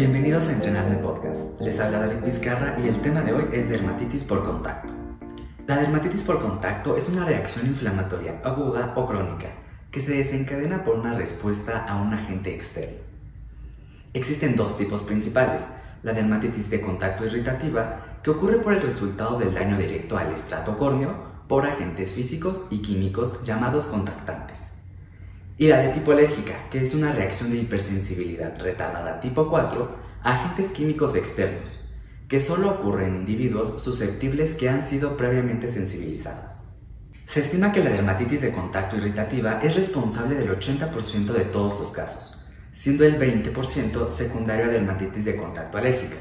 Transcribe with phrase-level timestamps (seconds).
[0.00, 1.60] Bienvenidos a Entrenarme Podcast.
[1.60, 4.90] Les habla David Vizcarra y el tema de hoy es dermatitis por contacto.
[5.66, 9.50] La dermatitis por contacto es una reacción inflamatoria aguda o crónica
[9.90, 12.96] que se desencadena por una respuesta a un agente externo.
[14.14, 15.64] Existen dos tipos principales,
[16.02, 20.78] la dermatitis de contacto irritativa, que ocurre por el resultado del daño directo al estrato
[20.78, 21.12] córneo
[21.46, 24.69] por agentes físicos y químicos llamados contactantes
[25.60, 29.90] y la de tipo alérgica, que es una reacción de hipersensibilidad retardada tipo 4
[30.22, 31.92] a agentes químicos externos,
[32.28, 36.54] que solo ocurre en individuos susceptibles que han sido previamente sensibilizados.
[37.26, 41.92] Se estima que la dermatitis de contacto irritativa es responsable del 80% de todos los
[41.92, 42.42] casos,
[42.72, 46.16] siendo el 20% secundario a dermatitis de contacto alérgica.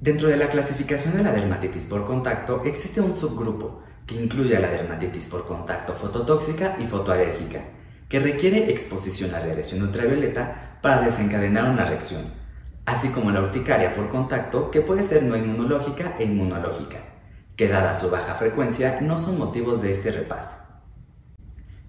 [0.00, 4.60] Dentro de la clasificación de la dermatitis por contacto existe un subgrupo que incluye a
[4.60, 7.62] la dermatitis por contacto fototóxica y fotoalérgica,
[8.08, 12.22] que requiere exposición a radiación ultravioleta para desencadenar una reacción,
[12.86, 16.98] así como la urticaria por contacto que puede ser no inmunológica e inmunológica,
[17.56, 20.56] que dada su baja frecuencia no son motivos de este repaso.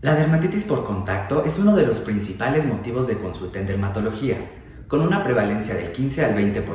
[0.01, 4.37] La dermatitis por contacto es uno de los principales motivos de consulta en dermatología,
[4.87, 6.65] con una prevalencia del 15 al 20%,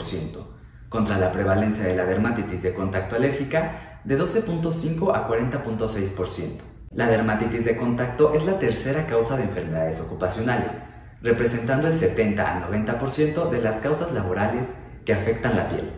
[0.88, 6.69] contra la prevalencia de la dermatitis de contacto alérgica de 12.5 a 40.6%.
[6.92, 10.72] La dermatitis de contacto es la tercera causa de enfermedades ocupacionales,
[11.22, 14.72] representando el 70 al 90% de las causas laborales
[15.04, 15.92] que afectan la piel.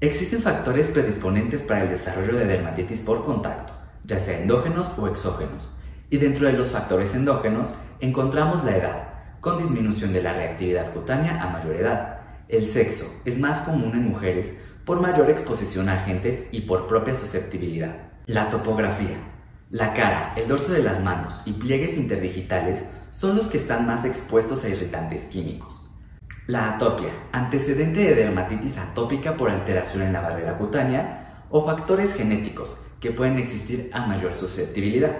[0.00, 3.72] Existen factores predisponentes para el desarrollo de dermatitis por contacto,
[4.04, 5.74] ya sea endógenos o exógenos,
[6.10, 9.08] y dentro de los factores endógenos encontramos la edad,
[9.40, 12.18] con disminución de la reactividad cutánea a mayor edad.
[12.48, 17.14] El sexo es más común en mujeres por mayor exposición a agentes y por propia
[17.14, 18.10] susceptibilidad.
[18.26, 19.33] La topografía
[19.74, 24.04] la cara, el dorso de las manos y pliegues interdigitales son los que están más
[24.04, 25.98] expuestos a irritantes químicos.
[26.46, 32.86] La atopia, antecedente de dermatitis atópica por alteración en la barrera cutánea o factores genéticos
[33.00, 35.16] que pueden existir a mayor susceptibilidad.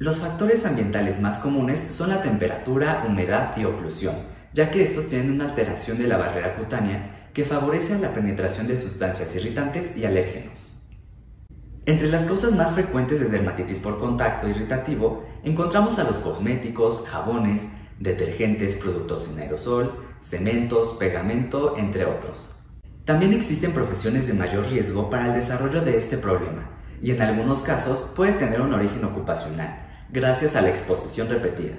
[0.00, 4.16] Los factores ambientales más comunes son la temperatura, humedad y oclusión,
[4.54, 8.76] ya que estos tienen una alteración de la barrera cutánea que favorece la penetración de
[8.76, 10.73] sustancias irritantes y alérgenos.
[11.86, 17.66] Entre las causas más frecuentes de dermatitis por contacto irritativo encontramos a los cosméticos, jabones,
[18.00, 19.92] detergentes, productos en aerosol,
[20.22, 22.58] cementos, pegamento, entre otros.
[23.04, 26.70] También existen profesiones de mayor riesgo para el desarrollo de este problema
[27.02, 31.74] y en algunos casos puede tener un origen ocupacional, gracias a la exposición repetida.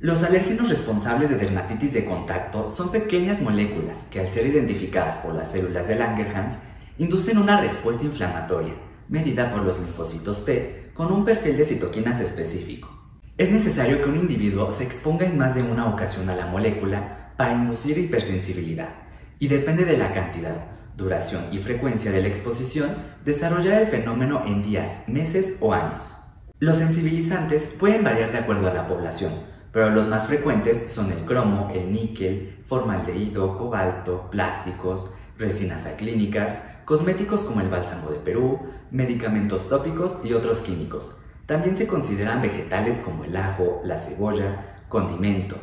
[0.00, 5.34] Los alérgenos responsables de dermatitis de contacto son pequeñas moléculas que al ser identificadas por
[5.34, 6.58] las células de Langerhans
[6.98, 8.74] inducen una respuesta inflamatoria
[9.08, 12.88] medida por los linfocitos T con un perfil de citoquinas específico.
[13.36, 17.32] Es necesario que un individuo se exponga en más de una ocasión a la molécula
[17.36, 18.90] para inducir hipersensibilidad
[19.38, 20.56] y depende de la cantidad,
[20.96, 22.90] duración y frecuencia de la exposición,
[23.24, 26.12] desarrollar el fenómeno en días, meses o años.
[26.58, 29.32] Los sensibilizantes pueden variar de acuerdo a la población,
[29.72, 37.42] pero los más frecuentes son el cromo, el níquel, formaldehído, cobalto, plásticos, resinas aclínicas, cosméticos
[37.42, 38.60] como el bálsamo de Perú,
[38.90, 41.20] medicamentos tópicos y otros químicos.
[41.44, 45.56] También se consideran vegetales como el ajo, la cebolla, condimento.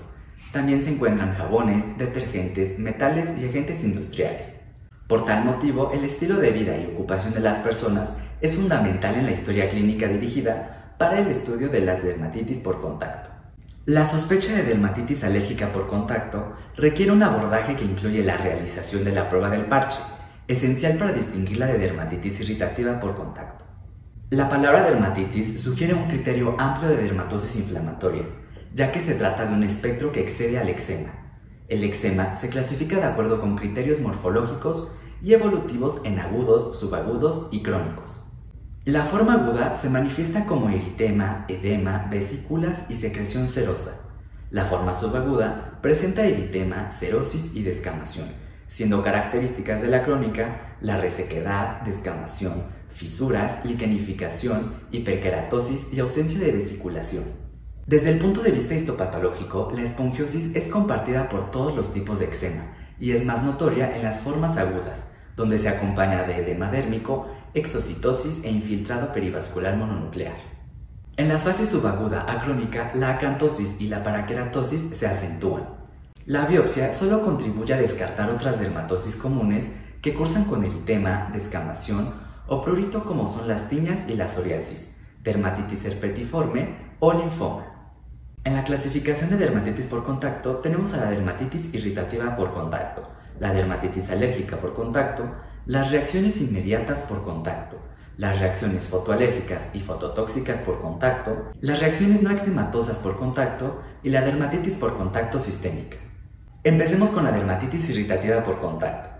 [0.52, 4.58] También se encuentran jabones, detergentes, metales y agentes industriales.
[5.08, 9.25] Por tal motivo, el estilo de vida y ocupación de las personas es fundamental en
[9.25, 13.31] la historia clínica dirigida para el estudio de las dermatitis por contacto.
[13.88, 19.12] La sospecha de dermatitis alérgica por contacto requiere un abordaje que incluye la realización de
[19.12, 19.97] la prueba del parche,
[20.47, 23.66] esencial para distinguirla de dermatitis irritativa por contacto.
[24.29, 28.25] La palabra dermatitis sugiere un criterio amplio de dermatosis inflamatoria,
[28.73, 31.11] ya que se trata de un espectro que excede al eczema.
[31.67, 37.63] El eczema se clasifica de acuerdo con criterios morfológicos y evolutivos en agudos, subagudos y
[37.63, 38.25] crónicos.
[38.85, 44.11] La forma aguda se manifiesta como eritema, edema, vesículas y secreción serosa.
[44.52, 48.28] La forma subaguda presenta eritema, serosis y descamación,
[48.67, 57.23] siendo características de la crónica la resequedad, descamación, fisuras, liquenificación, hiperkeratosis y ausencia de vesiculación.
[57.85, 62.26] Desde el punto de vista histopatológico, la espongiosis es compartida por todos los tipos de
[62.26, 67.28] eczema y es más notoria en las formas agudas, donde se acompaña de edema dérmico,
[67.53, 70.35] exocitosis e infiltrado perivascular mononuclear.
[71.18, 75.84] En las fases subaguda a crónica, la acantosis y la paraqueratosis se acentúan.
[76.27, 79.69] La biopsia solo contribuye a descartar otras dermatosis comunes
[80.01, 82.16] que cursan con eritema, descamación
[82.47, 84.87] o prurito como son las tiñas y la psoriasis,
[85.22, 87.67] dermatitis herpetiforme o linfoma.
[88.43, 93.07] En la clasificación de dermatitis por contacto tenemos a la dermatitis irritativa por contacto,
[93.39, 95.29] la dermatitis alérgica por contacto,
[95.67, 97.77] las reacciones inmediatas por contacto,
[98.17, 104.22] las reacciones fotoalérgicas y fototóxicas por contacto, las reacciones no eczematosas por contacto y la
[104.22, 105.97] dermatitis por contacto sistémica.
[106.66, 109.12] Empecemos con la dermatitis irritativa por contacto.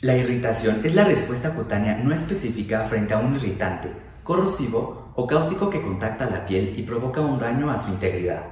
[0.00, 3.90] La irritación es la respuesta cutánea no específica frente a un irritante,
[4.22, 8.44] corrosivo o cáustico que contacta la piel y provoca un daño a su integridad.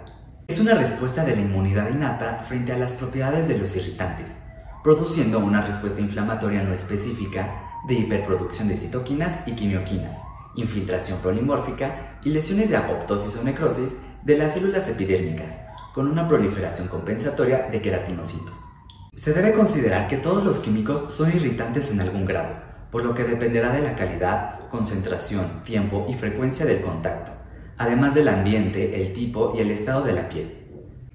[0.49, 4.35] Es una respuesta de la inmunidad innata frente a las propiedades de los irritantes,
[4.83, 10.19] produciendo una respuesta inflamatoria no específica de hiperproducción de citoquinas y quimioquinas,
[10.57, 15.61] infiltración polimórfica y lesiones de apoptosis o necrosis de las células epidérmicas,
[15.97, 18.67] con una proliferación compensatoria de queratinocitos.
[19.15, 22.55] Se debe considerar que todos los químicos son irritantes en algún grado,
[22.91, 27.33] por lo que dependerá de la calidad, concentración, tiempo y frecuencia del contacto,
[27.79, 30.67] además del ambiente, el tipo y el estado de la piel.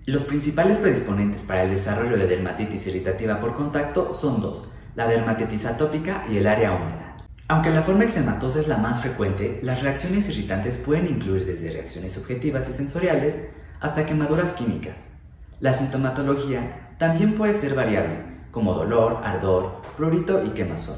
[0.08, 5.64] Los principales predisponentes para el desarrollo de dermatitis irritativa por contacto son dos, la dermatitis
[5.68, 7.18] atópica y el área húmeda.
[7.50, 12.14] Aunque la forma eczematosa es la más frecuente, las reacciones irritantes pueden incluir desde reacciones
[12.14, 13.36] subjetivas y sensoriales
[13.82, 15.08] hasta quemaduras químicas.
[15.60, 20.98] La sintomatología también puede ser variable, como dolor, ardor, prurito y quemazón.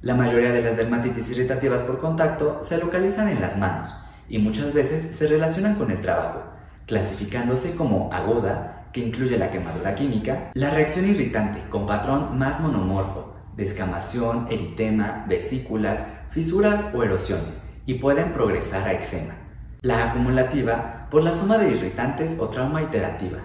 [0.00, 3.94] La mayoría de las dermatitis irritativas por contacto se localizan en las manos
[4.28, 6.42] y muchas veces se relacionan con el trabajo,
[6.86, 13.34] clasificándose como aguda, que incluye la quemadura química, la reacción irritante con patrón más monomorfo,
[13.56, 19.34] descamación, eritema, vesículas, fisuras o erosiones, y pueden progresar a eczema.
[19.82, 23.38] La acumulativa por la suma de irritantes o trauma iterativa.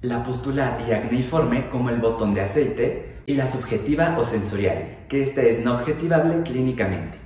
[0.00, 5.22] La pustular y acneiforme como el botón de aceite y la subjetiva o sensorial, que
[5.22, 7.18] este es no objetivable clínicamente.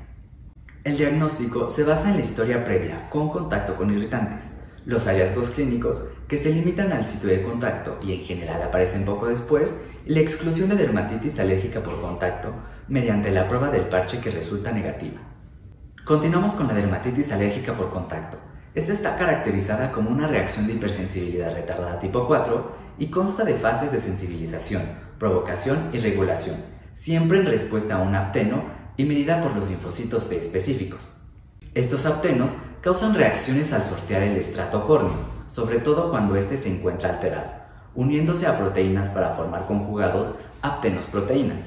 [0.83, 4.51] El diagnóstico se basa en la historia previa con contacto con irritantes,
[4.85, 9.29] los hallazgos clínicos, que se limitan al sitio de contacto y en general aparecen poco
[9.29, 12.53] después, y la exclusión de dermatitis alérgica por contacto
[12.89, 15.21] mediante la prueba del parche que resulta negativa.
[16.05, 18.54] Continuamos con la dermatitis alérgica por contacto.
[18.75, 23.93] Esta está caracterizada como una reacción de hipersensibilidad retardada tipo 4 y consta de fases
[23.93, 24.83] de sensibilización,
[25.21, 26.57] provocación y regulación,
[26.95, 28.65] siempre en respuesta a un apteno
[28.97, 31.21] y medida por los linfocitos T específicos.
[31.75, 37.11] Estos aptenos causan reacciones al sortear el estrato córneo, sobre todo cuando éste se encuentra
[37.11, 37.53] alterado,
[37.95, 41.67] uniéndose a proteínas para formar conjugados aptenos proteínas.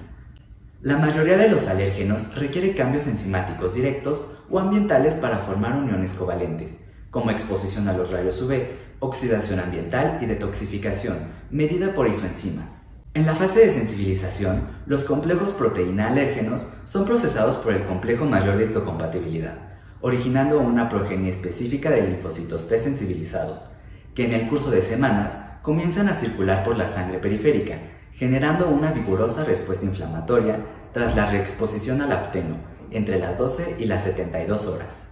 [0.81, 6.75] La mayoría de los alérgenos requiere cambios enzimáticos directos o ambientales para formar uniones covalentes,
[7.11, 8.63] como exposición a los rayos UV,
[8.99, 11.17] oxidación ambiental y detoxificación,
[11.49, 12.83] medida por isoenzimas.
[13.13, 18.63] En la fase de sensibilización, los complejos proteína-alérgenos son procesados por el complejo mayor de
[18.63, 19.55] histocompatibilidad,
[20.01, 23.75] originando una progenie específica de linfocitos T sensibilizados,
[24.13, 27.79] que en el curso de semanas comienzan a circular por la sangre periférica,
[28.13, 30.59] generando una vigorosa respuesta inflamatoria
[30.93, 32.55] tras la reexposición al apteno
[32.91, 35.06] entre las 12 y las 72 horas.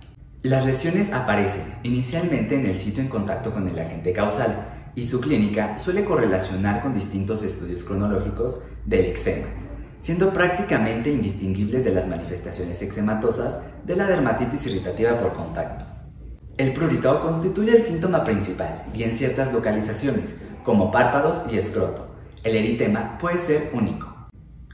[0.45, 5.19] Las lesiones aparecen inicialmente en el sitio en contacto con el agente causal y su
[5.19, 9.47] clínica suele correlacionar con distintos estudios cronológicos del eczema,
[10.01, 15.83] siendo prácticamente indistinguibles de las manifestaciones eczematosas de la dermatitis irritativa por contacto.
[16.57, 22.07] El prurito constituye el síntoma principal y en ciertas localizaciones, como párpados y escroto,
[22.43, 24.13] el eritema puede ser único.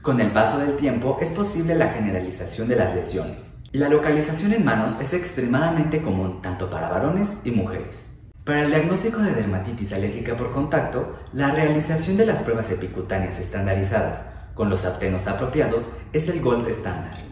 [0.02, 3.51] Con el paso del tiempo es posible la generalización de las lesiones.
[3.72, 8.06] La localización en manos es extremadamente común tanto para varones y mujeres.
[8.44, 14.26] Para el diagnóstico de dermatitis alérgica por contacto, la realización de las pruebas epicutáneas estandarizadas
[14.52, 17.24] con los aptenos apropiados es el gold estándar.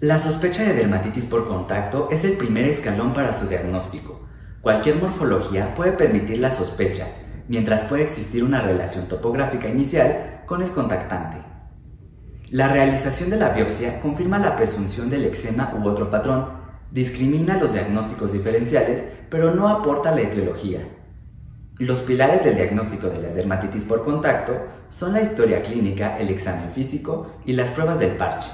[0.00, 4.26] La sospecha de dermatitis por contacto es el primer escalón para su diagnóstico.
[4.62, 7.06] Cualquier morfología puede permitir la sospecha,
[7.48, 11.55] mientras puede existir una relación topográfica inicial con el contactante.
[12.50, 16.46] La realización de la biopsia confirma la presunción del eczema u otro patrón,
[16.92, 20.86] discrimina los diagnósticos diferenciales, pero no aporta la etiología.
[21.78, 24.52] Los pilares del diagnóstico de la dermatitis por contacto
[24.90, 28.48] son la historia clínica, el examen físico y las pruebas del parche.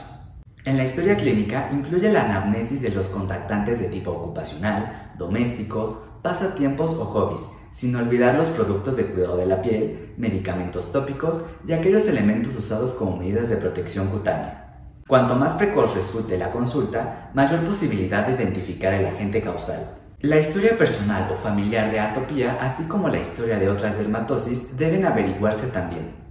[0.64, 6.94] En la historia clínica incluye la anamnesis de los contactantes de tipo ocupacional, domésticos, pasatiempos
[6.94, 12.07] o hobbies, sin olvidar los productos de cuidado de la piel, medicamentos tópicos y aquellos
[12.07, 14.62] elementos usados como medidas de protección cutánea.
[15.07, 19.99] Cuanto más precoz resulte la consulta, mayor posibilidad de identificar el agente causal.
[20.21, 25.04] La historia personal o familiar de atopía, así como la historia de otras dermatosis, deben
[25.04, 26.23] averiguarse también.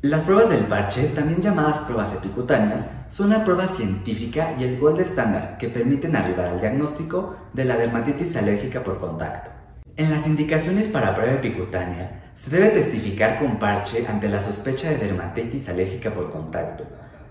[0.00, 5.00] Las pruebas del parche, también llamadas pruebas epicutáneas, son la prueba científica y el gold
[5.00, 9.53] estándar que permiten arribar al diagnóstico de la dermatitis alérgica por contacto.
[9.96, 14.96] En las indicaciones para prueba epicutánea, se debe testificar con parche ante la sospecha de
[14.96, 16.82] dermatitis alérgica por contacto,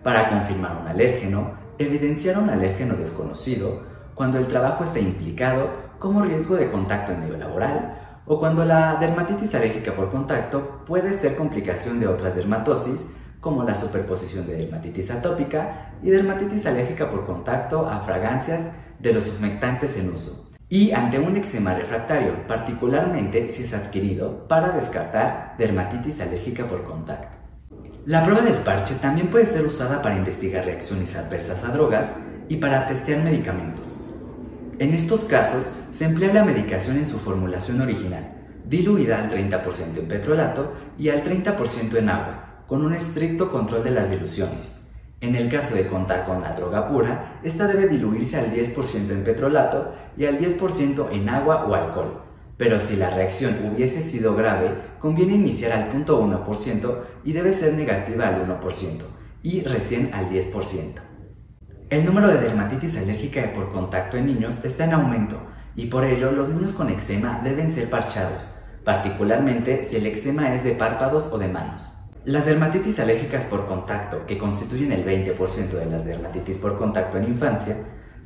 [0.02, 3.84] para confirmar un alérgeno, evidenciar un alérgeno desconocido,
[4.16, 8.96] cuando el trabajo está implicado como riesgo de contacto en medio laboral, o cuando la
[8.96, 13.06] dermatitis alérgica por contacto puede ser complicación de otras dermatosis,
[13.42, 19.38] como la superposición de dermatitis atópica y dermatitis alérgica por contacto a fragancias de los
[19.38, 26.20] humectantes en uso, y ante un eczema refractario, particularmente si es adquirido para descartar dermatitis
[26.22, 27.38] alérgica por contacto.
[28.06, 32.14] La prueba del parche también puede ser usada para investigar reacciones adversas a drogas
[32.50, 34.02] y para testear medicamentos.
[34.80, 38.34] En estos casos se emplea la medicación en su formulación original,
[38.66, 43.92] diluida al 30% en petrolato y al 30% en agua, con un estricto control de
[43.92, 44.83] las diluciones.
[45.24, 49.24] En el caso de contar con la droga pura, esta debe diluirse al 10% en
[49.24, 52.22] petrolato y al 10% en agua o alcohol.
[52.58, 58.28] Pero si la reacción hubiese sido grave, conviene iniciar al 0.1% y debe ser negativa
[58.28, 59.04] al 1%
[59.44, 60.96] y recién al 10%.
[61.90, 65.40] El número de dermatitis alérgica por contacto en niños está en aumento
[65.74, 70.66] y por ello los niños con eczema deben ser parchados, particularmente si el eczema es
[70.66, 71.93] de párpados o de manos.
[72.26, 77.26] Las dermatitis alérgicas por contacto, que constituyen el 20% de las dermatitis por contacto en
[77.26, 77.76] infancia,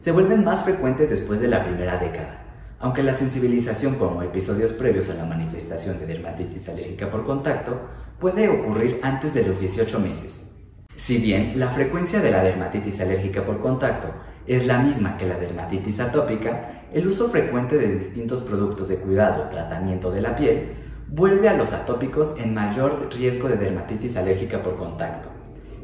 [0.03, 2.45] se vuelven más frecuentes después de la primera década,
[2.77, 7.89] aunque la sensibilización como episodios previos a la manifestación de dermatitis alérgica por contacto
[8.19, 10.55] puede ocurrir antes de los 18 meses.
[10.95, 14.09] Si bien la frecuencia de la dermatitis alérgica por contacto
[14.45, 19.45] es la misma que la dermatitis atópica, el uso frecuente de distintos productos de cuidado
[19.45, 24.61] o tratamiento de la piel vuelve a los atópicos en mayor riesgo de dermatitis alérgica
[24.61, 25.29] por contacto.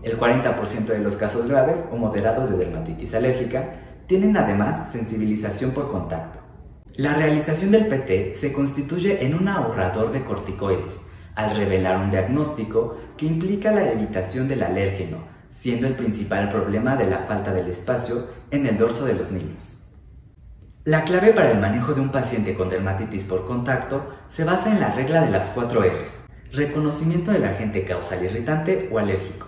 [0.03, 3.75] El 40% de los casos graves o moderados de dermatitis alérgica
[4.05, 6.39] tienen además sensibilización por contacto.
[6.95, 11.01] La realización del PT se constituye en un ahorrador de corticoides,
[11.35, 17.09] al revelar un diagnóstico que implica la evitación del alérgeno, siendo el principal problema de
[17.09, 18.17] la falta del espacio
[18.51, 19.82] en el dorso de los niños.
[20.85, 24.81] La clave para el manejo de un paciente con dermatitis por contacto se basa en
[24.81, 26.13] la regla de las 4 R's.
[26.51, 29.47] Reconocimiento del agente causal irritante o alérgico,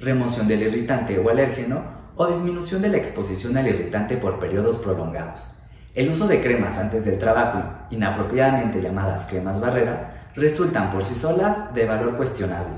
[0.00, 1.84] remoción del irritante o alérgeno
[2.16, 5.56] o disminución de la exposición al irritante por periodos prolongados.
[5.94, 11.72] El uso de cremas antes del trabajo, inapropiadamente llamadas cremas barrera, resultan por sí solas
[11.74, 12.74] de valor cuestionable,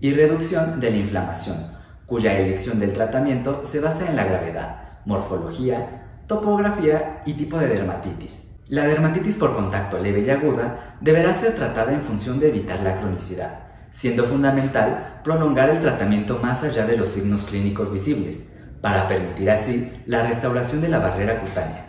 [0.00, 1.58] y reducción de la inflamación,
[2.06, 5.95] cuya elección del tratamiento se basa en la gravedad, morfología,
[6.26, 8.46] topografía y tipo de dermatitis.
[8.68, 12.98] La dermatitis por contacto leve y aguda deberá ser tratada en función de evitar la
[12.98, 13.60] cronicidad,
[13.92, 18.48] siendo fundamental prolongar el tratamiento más allá de los signos clínicos visibles,
[18.80, 21.86] para permitir así la restauración de la barrera cutánea.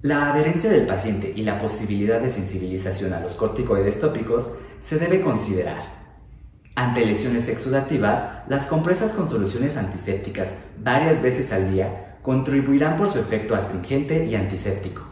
[0.00, 5.20] La adherencia del paciente y la posibilidad de sensibilización a los corticoides tópicos se debe
[5.20, 5.98] considerar.
[6.74, 10.48] Ante lesiones exudativas, las compresas con soluciones antisépticas
[10.78, 15.02] varias veces al día contribuirán por su efecto astringente y antiséptico.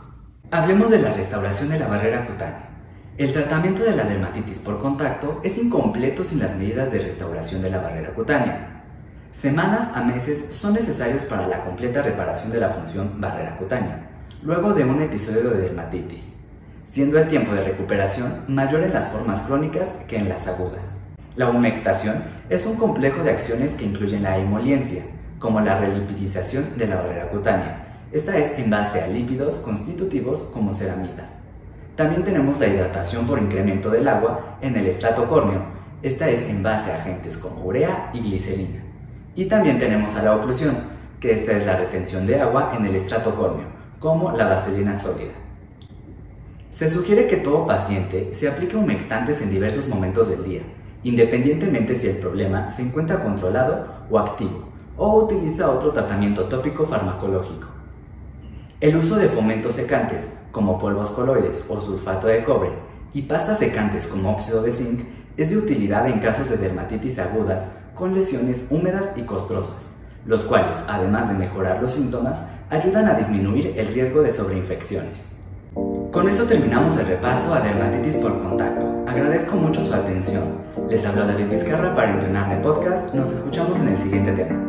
[0.50, 2.68] Hablemos de la restauración de la barrera cutánea.
[3.18, 7.70] El tratamiento de la dermatitis por contacto es incompleto sin las medidas de restauración de
[7.70, 8.82] la barrera cutánea.
[9.32, 14.06] Semanas a meses son necesarios para la completa reparación de la función barrera cutánea
[14.42, 16.34] luego de un episodio de dermatitis,
[16.90, 20.98] siendo el tiempo de recuperación mayor en las formas crónicas que en las agudas.
[21.34, 25.02] La humectación es un complejo de acciones que incluyen la emoliencia,
[25.38, 27.86] como la relipidización de la barrera cutánea.
[28.12, 31.32] Esta es en base a lípidos constitutivos como ceramidas.
[31.96, 35.62] También tenemos la hidratación por incremento del agua en el estrato córneo.
[36.02, 38.82] Esta es en base a agentes como urea y glicerina.
[39.34, 40.76] Y también tenemos a la oclusión,
[41.20, 45.32] que esta es la retención de agua en el estrato córneo como la vaselina sólida.
[46.70, 50.60] Se sugiere que todo paciente se aplique humectantes en diversos momentos del día,
[51.02, 54.65] independientemente si el problema se encuentra controlado o activo,
[54.96, 57.66] o utiliza otro tratamiento tópico farmacológico.
[58.80, 62.72] El uso de fomentos secantes, como polvos coloides o sulfato de cobre,
[63.12, 65.00] y pastas secantes como óxido de zinc,
[65.36, 69.90] es de utilidad en casos de dermatitis agudas con lesiones húmedas y costrosas,
[70.26, 75.28] los cuales, además de mejorar los síntomas, ayudan a disminuir el riesgo de sobreinfecciones.
[76.12, 78.86] Con esto terminamos el repaso a dermatitis por contacto.
[79.06, 80.44] Agradezco mucho su atención.
[80.88, 83.14] Les habla David Vizcarra para Entrenar de Podcast.
[83.14, 84.65] Nos escuchamos en el siguiente tema.